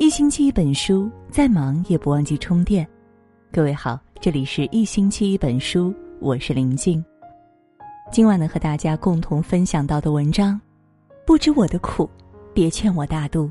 [0.00, 2.88] 一星期一本书，再忙也不忘记充电。
[3.52, 7.04] 各位好，这里是一星期一本书，我是林静。
[8.10, 10.58] 今晚呢，和大家共同分享到的文章，
[11.26, 12.08] 不知我的苦，
[12.54, 13.50] 别劝我大度。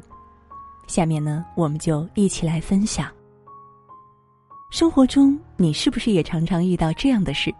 [0.88, 3.08] 下面呢，我们就一起来分享。
[4.72, 7.54] 生活中，你是不是也常常遇到这样的事？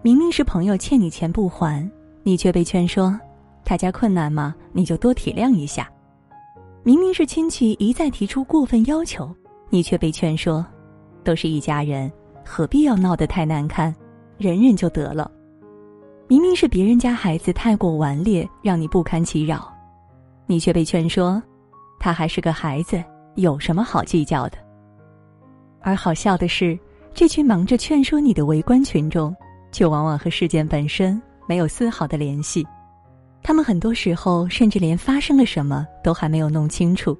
[0.00, 1.86] 明明是朋友欠你钱不还，
[2.22, 3.20] 你却被劝说，
[3.66, 5.90] 他家困难嘛，你就多体谅一下。
[6.86, 9.34] 明明是亲戚一再提出过分要求，
[9.70, 10.64] 你却被劝说，
[11.24, 12.12] 都是一家人，
[12.44, 13.94] 何必要闹得太难看，
[14.36, 15.30] 忍忍就得了。
[16.28, 19.72] 明明是别人家孩子太过顽劣，让你不堪其扰，
[20.46, 21.42] 你却被劝说，
[21.98, 23.02] 他还是个孩子，
[23.36, 24.58] 有什么好计较的？
[25.80, 26.78] 而好笑的是，
[27.14, 29.34] 这群忙着劝说你的围观群众，
[29.72, 32.62] 却往往和事件本身没有丝毫的联系。
[33.46, 37.16] 他们很多时候甚至连发生了什么都还没有弄清楚，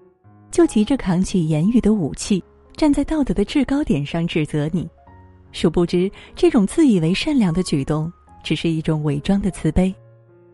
[0.50, 2.42] 就急着扛起言语的武器，
[2.74, 4.88] 站在道德的制高点上指责你。
[5.52, 8.10] 殊不知，这种自以为善良的举动，
[8.42, 9.94] 只是一种伪装的慈悲，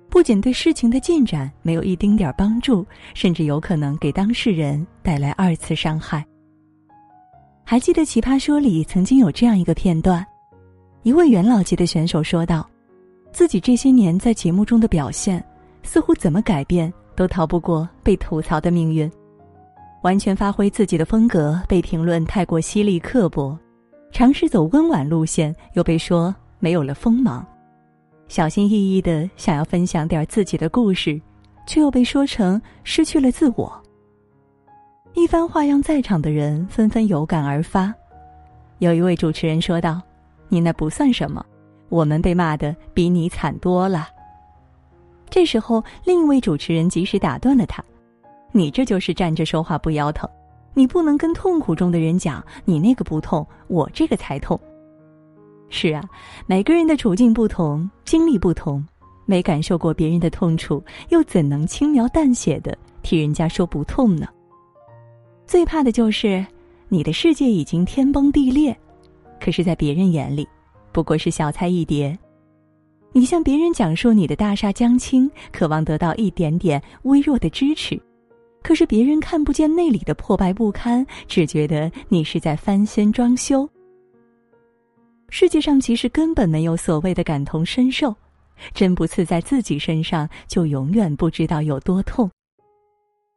[0.08, 6.26] 不仅对事情的进展没有一丁点儿帮助，甚至有可能给当事人带来二次伤害。
[7.62, 10.26] 还记得《奇葩说》里曾经有这样一个片段，
[11.04, 12.68] 一位元老级的选手说道
[13.32, 15.41] ：“自己这些年在节目中的表现。”
[15.82, 19.10] 似乎怎么改变都逃不过被吐槽的命运，
[20.02, 23.58] 完全发挥自己的风格被评论太过犀利刻薄，
[24.10, 27.44] 尝试走温婉路线又被说没有了锋芒，
[28.28, 31.20] 小心翼翼的想要分享点自己的故事，
[31.66, 33.72] 却又被说成失去了自我。
[35.14, 37.92] 一番话让在场的人纷纷有感而发，
[38.78, 40.00] 有一位主持人说道
[40.48, 41.44] ：“你那不算什么，
[41.88, 44.08] 我们被骂的比你惨多了。”
[45.30, 47.82] 这时候，另一位主持人及时打断了他
[48.52, 50.28] ：“你这就是站着说话不腰疼，
[50.74, 54.58] 你不能跟痛苦中的人讲你那个不痛，我这个才痛。”
[55.70, 56.02] 是啊，
[56.46, 58.84] 每个人的处境不同，经历不同，
[59.24, 64.26] 没感受过别人的痛楚，又怎能轻描淡写的替人家说不痛呢？
[65.46, 66.44] 最怕的就是
[66.88, 68.76] 你的世界已经天崩地裂，
[69.40, 70.46] 可是，在别人眼里，
[70.90, 72.19] 不过是小菜一碟。
[73.12, 78.00] 你向别人讲述你的大厦将倾，渴望得到一点点微弱的支持，
[78.62, 83.69] 可是别人看不见内里的破败不堪，只觉得你是在翻新装修。
[85.28, 88.15] 世界上其实根本没有所谓的感同身受，
[88.75, 92.31] 真不刺在自己身上，就永远不知道有多痛。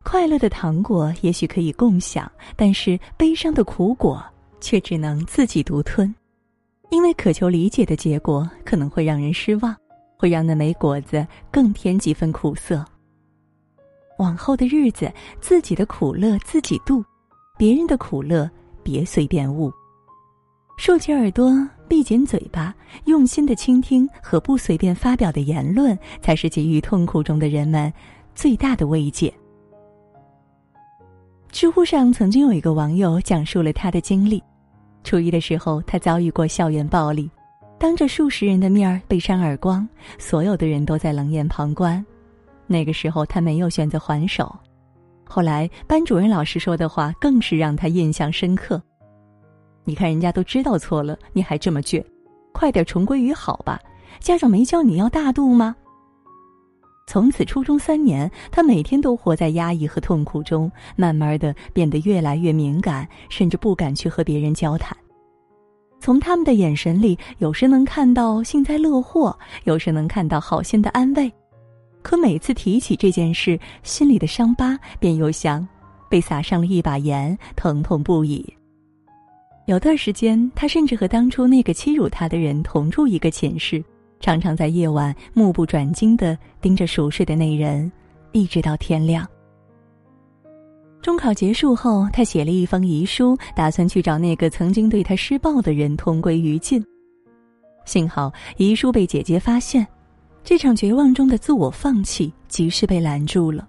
[0.04, 4.24] 快乐的糖果也许可以共享，但是悲伤的苦果
[4.60, 6.14] 却只能自己独吞。
[6.94, 9.76] 因为渴求理解的结果可能会让人失望，
[10.16, 12.86] 会让那枚果子更添几分苦涩。
[14.20, 15.12] 往后的日子，
[15.42, 17.04] 自己的苦乐自己度，
[17.58, 18.48] 别人的苦乐
[18.84, 19.74] 别随便悟。
[20.78, 21.52] 竖起耳朵，
[21.88, 27.92] 闭紧嘴巴，用心的倾听和不随便发表的言论，才是给予痛苦中的人们
[28.36, 29.34] 最大的慰藉。
[31.52, 34.44] 知乎上曾经有一个网友讲述了他的经历。
[35.04, 37.30] 初一的时候，他遭遇过校园暴力，
[37.78, 39.88] 当着数十人的面儿被扇耳光，
[40.18, 42.04] 所有的人都在冷眼旁观。
[42.66, 44.56] 那个时候，他没有选择还手。
[45.26, 48.82] 后来，班主任老师说的话更是让他印象深刻。
[49.84, 52.04] 你看，人家都知道错了，你还这么倔，
[52.54, 53.80] 快点重归于好吧。
[54.20, 55.76] 家长没教你要大度吗？
[57.06, 64.96] 从此，初中三年，他每天都活在压抑和痛苦中，慢慢的变得越来越敏感，甚至不敢去和别人交谈。
[66.00, 71.32] 从他们的眼神里，有时能看到幸灾乐祸，有时能看到好心的安慰，
[72.02, 75.66] 可每次提起这件事，心里的伤疤便又像
[76.10, 78.46] 被撒上了一把盐，疼痛不已。
[79.66, 83.84] 有段时间，他甚至和当初那个欺辱他的人同住一个寝室。
[84.24, 87.92] 常常在夜晚目不转睛的盯着熟睡的那人，
[88.32, 89.28] 一直到天亮。
[91.02, 96.82] 中考结束后，他写了一封遗书，打算去找那个曾经对他施暴的人同归于尽。
[97.84, 99.86] 幸好遗书被姐姐发现，
[100.42, 103.68] 这场绝望中的自我放弃及时被拦住了。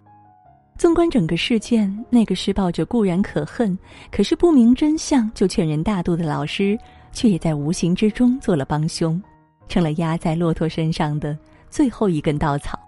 [0.78, 3.76] 纵观整个事件，那个施暴者固然可恨，
[4.12, 6.78] 可是不明真相就劝人大度的老师，
[7.12, 9.20] 却也在无形之中做了帮凶。
[9.68, 11.36] 成了压在骆驼身上的
[11.68, 12.78] 最后一根稻草。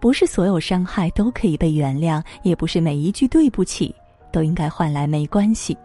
[0.00, 3.94] 不是所有伤害都可以被原谅，也不是每一句对不起
[4.30, 5.76] 都应该换来没关系。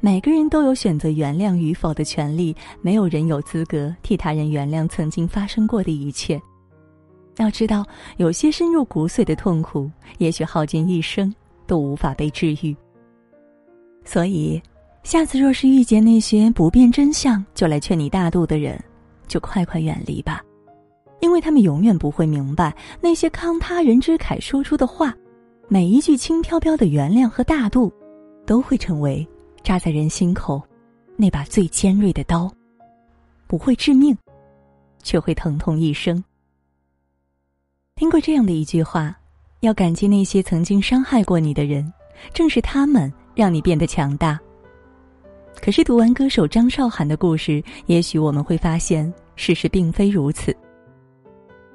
[0.00, 6.40] 每个人都有选择原谅与否的权利，没有人有资格替他人原谅曾经发生过的一切。
[7.36, 7.84] 要知道，
[8.16, 11.34] 有些深入骨髓的痛苦，也许耗尽一生
[11.66, 12.74] 都无法被治愈。
[14.04, 14.62] 所以，
[15.08, 18.78] 下次若是遇见那些不辨真相就来劝你大度的人，
[19.26, 20.42] 就快快远离吧，
[21.20, 25.16] 因为他们永远不会明白那些慷他人之慨说出的话，
[25.66, 27.90] 每一句轻飘飘的原谅和大度，
[28.44, 29.26] 都会成为
[29.62, 30.62] 扎在人心口
[31.16, 32.52] 那把最尖锐的刀，
[33.46, 34.14] 不会致命，
[35.02, 36.22] 却会疼痛一生。
[37.96, 39.18] 听过这样的一句话：
[39.60, 41.90] 要感激那些曾经伤害过你的人，
[42.34, 44.38] 正是他们让你变得强大。
[45.60, 50.54] 可是读完歌手张韶涵的故事，也许我们会发现事实并非如此。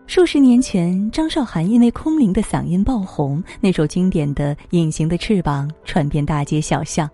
[0.07, 7.09] 数十年前，张韶涵因为空灵的嗓音爆红，那首经典的《隐形的翅膀》传遍大街小巷。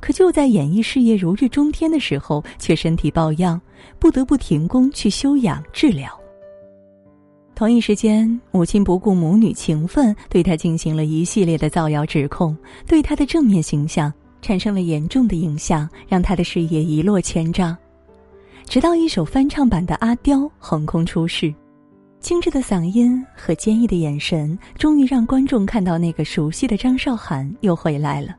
[0.00, 3.60] 可就在演艺事业如日中天的时候，却身体抱恙，
[3.98, 6.08] 不得不停工去休养治疗。
[7.54, 12.56] 同一时间，母亲不顾母女情分，对他进行了一系列的造谣指控，
[12.86, 14.12] 对他的正面形象。
[14.42, 17.74] 产生了严重的影响，让他的事业一落千丈。
[18.66, 21.54] 直到一首翻唱版的《阿刁》横空出世，
[22.20, 28.36] 精致的嗓音和坚毅的眼神，终于让观众看到那个熟悉的张韶涵又回来了。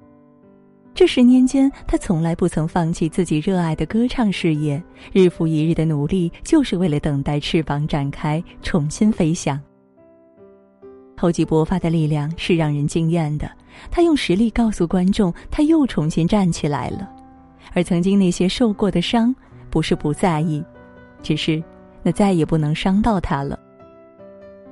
[0.96, 9.60] 这十年间，他从来不曾放弃自己热爱的歌唱事业，日复一日的努力，就是为了等待翅膀展开，重新飞翔。
[11.18, 13.50] 厚积薄发的力量是让人惊艳的。
[13.92, 17.10] 他用实力告诉观众，他又重新站起来了。
[17.74, 19.34] 而曾经那些受过的伤，
[19.70, 20.64] 不是不在意，
[21.22, 21.64] 只是
[22.04, 23.60] 那再也不能伤到他了。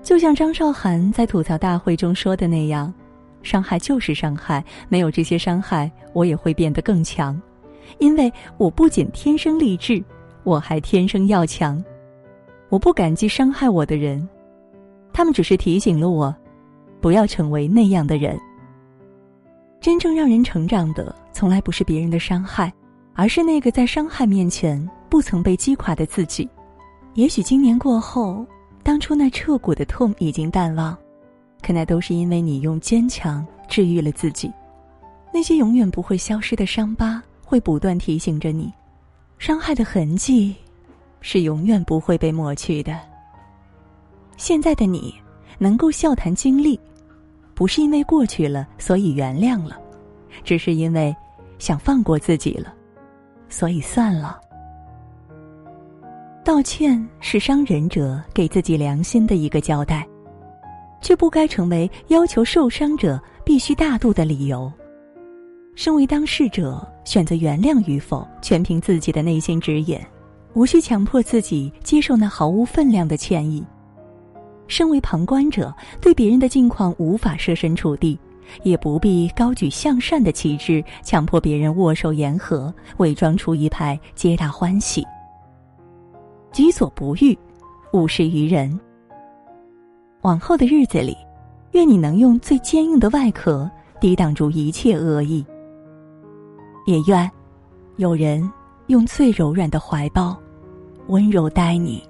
[0.03, 2.93] 就像张韶涵在吐槽大会中说的那样
[3.43, 7.39] ：“伤害就是伤害，没有这些伤害，我也会变得更强。
[7.99, 10.03] 因为我不仅天生丽质，
[10.43, 11.83] 我还天生要强。
[12.69, 14.27] 我不感激伤害我的人，
[15.13, 16.33] 他们只是提醒了我，
[16.99, 18.39] 不要成为那样的人。”
[19.81, 22.71] 真正让人成长的，从来不是别人的伤害，
[23.15, 26.47] 而是那个在伤害面前不曾被击垮的自己。
[27.15, 28.45] 也许今年过后，
[28.83, 30.95] 当初那彻骨的痛已经淡忘，
[31.63, 34.51] 可那都是因为你用坚强治愈了自己。
[35.33, 38.71] 那些永远不会消失的伤疤，会不断提醒着你，
[39.39, 40.55] 伤害的痕迹，
[41.21, 42.99] 是永远不会被抹去的。
[44.37, 45.15] 现在的你，
[45.57, 46.79] 能够笑谈经历。
[47.61, 49.79] 不是因为过去了，所以原谅了，
[50.43, 51.15] 只是因为
[51.59, 52.73] 想放过自己了，
[53.49, 54.41] 所以算了。
[56.43, 60.07] 道歉是伤人者给自己良心的一个交代，
[61.03, 64.73] 却不该成为要求受伤者必须大度的理由。
[65.75, 69.99] 身为当事者，选择原谅与否，全凭自己的内心指引，
[70.55, 73.63] 无需强迫自己接受那毫无分量的歉意。
[74.71, 78.17] 身为旁观者，对别人的境况无法设身处地，
[78.63, 85.05] 也不必高举向善的旗帜，强迫别人握手言和，伪装出一派皆大欢喜。
[86.53, 87.37] 己所不欲，
[87.91, 88.79] 勿施于人。
[90.21, 91.17] 往后的日子里，
[91.73, 93.69] 愿你能用最坚硬的外壳
[93.99, 95.45] 抵挡住一切恶意，
[96.85, 97.29] 也愿
[97.97, 98.49] 有人
[98.87, 100.37] 用最柔软的怀抱
[101.07, 102.01] 温柔待你。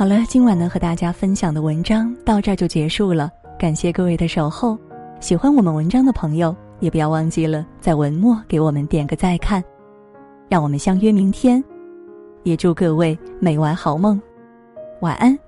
[0.00, 4.74] 好了，今晚呢和大家分享的文章到这儿就结束了，感谢各位的守候。
[5.20, 9.62] 喜欢我们文章的朋友，也不要忘记了在文末给我们点个再看。
[10.48, 11.62] 让我们相约明天，
[12.44, 14.18] 也祝各位每晚好梦，
[15.02, 15.38] 晚安。